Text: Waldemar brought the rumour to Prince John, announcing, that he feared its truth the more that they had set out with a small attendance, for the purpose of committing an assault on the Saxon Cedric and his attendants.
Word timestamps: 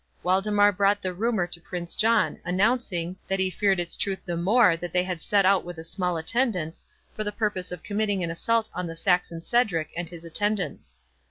Waldemar 0.23 0.71
brought 0.71 0.99
the 1.03 1.13
rumour 1.13 1.45
to 1.45 1.61
Prince 1.61 1.93
John, 1.93 2.39
announcing, 2.43 3.17
that 3.27 3.37
he 3.37 3.51
feared 3.51 3.79
its 3.79 3.95
truth 3.95 4.17
the 4.25 4.35
more 4.35 4.75
that 4.75 4.91
they 4.91 5.03
had 5.03 5.21
set 5.21 5.45
out 5.45 5.63
with 5.63 5.77
a 5.77 5.83
small 5.83 6.17
attendance, 6.17 6.83
for 7.15 7.23
the 7.23 7.31
purpose 7.31 7.71
of 7.71 7.83
committing 7.83 8.23
an 8.23 8.31
assault 8.31 8.71
on 8.73 8.87
the 8.87 8.95
Saxon 8.95 9.41
Cedric 9.43 9.91
and 9.95 10.09
his 10.09 10.25
attendants. 10.25 10.97